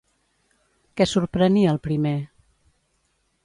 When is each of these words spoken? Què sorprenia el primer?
Què 1.01 1.07
sorprenia 1.11 1.73
el 1.77 1.81
primer? 1.89 2.17